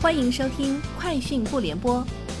[0.00, 1.96] 欢迎收听《快讯不联播》，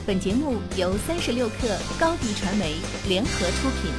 [0.06, 2.76] 本节目由三十六克高低传媒
[3.08, 3.90] 联合出品。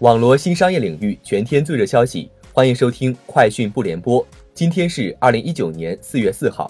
[0.00, 4.20] 网罗新商业领域全天最热消息，欢迎收听《快讯不联播》。
[4.54, 6.68] 今天是二零一九年四月四号。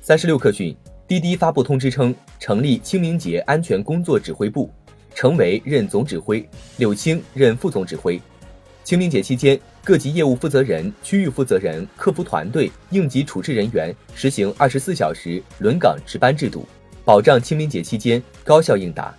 [0.00, 0.74] 三十六克讯，
[1.06, 4.70] 滴滴发布通知称，成立清明节安全工作指挥部，
[5.14, 6.48] 程维任总指挥，
[6.78, 8.18] 柳青任副总指挥。
[8.90, 16.66] 清明节期间，各级业务负责人、区域负责人、客服团队、应急处置人员实行二十四小时轮岗值班制度，
[17.04, 19.14] 保障清明节期间高效应答。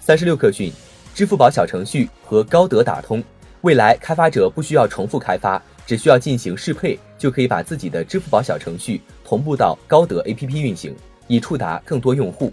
[0.00, 0.72] 三十六氪讯，
[1.14, 3.22] 支付宝小程序和高德打通，
[3.60, 10.96] 未来开发者不需要重复开发，只需要进行适配，就可以把自己的支付宝小程序同步到高德 APP 运行，
[11.26, 12.50] 以触达更多用户。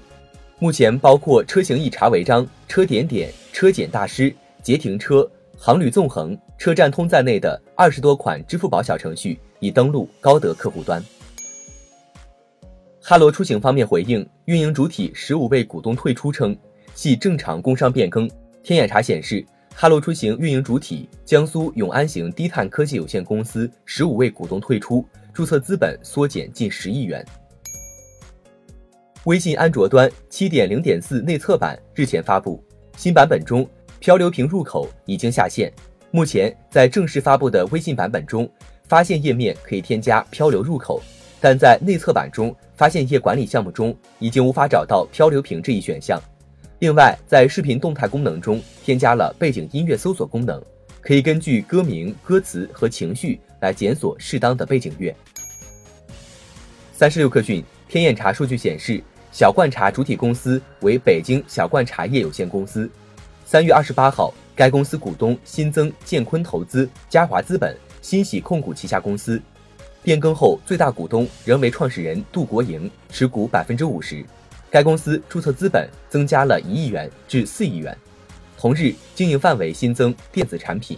[0.59, 4.35] 目前，包括车型一查违章、车点点、车检大师。
[4.61, 11.03] 捷停车、航旅纵横、车站通在内的二十多款支付宝小程序已登录高德客户端。
[13.01, 16.55] 哈罗出行方面回应运营主体十五位股东退出称
[16.93, 18.29] 系正常工商变更。
[18.63, 25.03] 天眼查显示，哈罗出行运营主体江苏永安行低碳科技有限公司十五位股东退出，
[25.33, 27.25] 注册资本缩减近十亿元。
[29.25, 32.63] 微信安卓端七点零点四内测版日前发布，
[32.97, 33.67] 新版本中。
[34.01, 35.71] 漂流瓶入口已经下线，
[36.09, 38.49] 目前在正式发布的微信版本中，
[38.87, 40.99] 发现页面可以添加漂流入口，
[41.39, 46.19] 但在内测版中，发现页管理项目中已经无法找到漂流瓶这一选项。
[46.79, 50.59] 另外，在视频动态功能中添加了背景音乐搜索功能，
[50.99, 55.15] 可以根据歌名、歌词和情绪来检索适当的背景乐。
[56.91, 58.99] 三十六氪讯，天眼查数据显示，
[59.31, 62.89] 小罐茶主体公司为北京小罐茶叶有限公司。
[63.51, 69.41] 三月二十八号，该公司股东新增建坤投资、嘉华资本、欣喜控股旗下公司，
[70.01, 74.25] 变更后最大股东仍为创始人杜国营，持股百分之五十。
[74.69, 77.93] 该公司注册资本增加了一亿元至四亿元。
[78.57, 80.97] 同日，经营范围新增电子产品。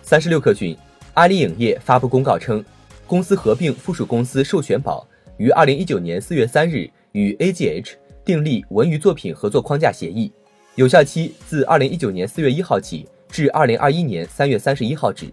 [0.00, 0.74] 三十六氪讯，
[1.12, 2.64] 阿里影业发布公告称，
[3.06, 7.92] 公司合并附属公司授权宝于二零一九年四月三日与 AGH
[8.24, 10.32] 订立文娱作品合作框架协议。
[10.76, 15.26] 有效期自二零一九年四月一号起至二零二一年三月三十一号止，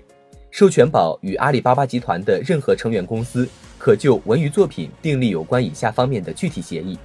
[0.52, 3.46] 授权宝与阿里巴巴集团的任何成员公司
[3.78, 6.98] 可就文娱作品订立有关以下方面的具体协议：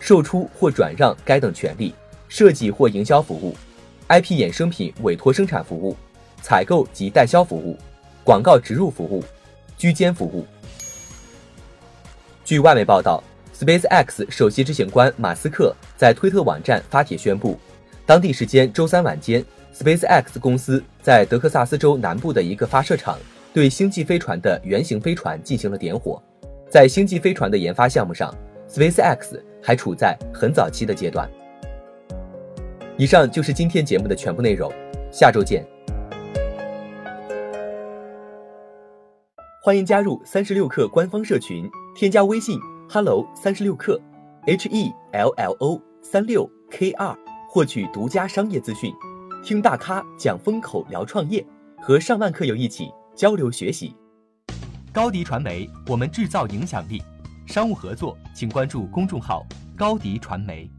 [0.00, 1.94] 售出或转让该等权利，
[2.28, 3.56] 设计或营销服务
[4.08, 5.96] ，IP 衍生品委托生产服务，
[6.42, 7.78] 采购及代销服务，
[8.24, 9.22] 广告植入服务，
[9.76, 10.44] 居间服务。
[12.44, 13.22] 据外媒报道
[13.56, 17.56] ，SpaceX 首席执行官马斯克在推特网站发帖宣布。
[18.08, 23.18] 当地时间周三晚间，SpaceX 公司在德克萨斯州南部的一个发射场
[23.52, 26.18] 对星际飞船的原型飞船进行了点火。
[26.70, 28.34] 在星际飞船的研发项目上
[28.66, 31.30] ，SpaceX 还处在很早期的阶段。
[32.96, 34.72] 以上就是今天节目的全部内容，
[35.12, 35.62] 下周见。
[39.62, 42.58] 欢迎加入三十六氪官方社群，添加微信
[42.88, 44.00] hello 三十六氪
[44.46, 47.14] ，h e l l o 三六 k 二。
[47.50, 48.94] 获取独家商业资讯，
[49.42, 51.44] 听大咖讲风口，聊创业，
[51.80, 53.96] 和上万客友一起交流学习。
[54.92, 57.02] 高迪传媒，我们制造影响力。
[57.46, 60.70] 商务合作，请关注公众号高迪传媒。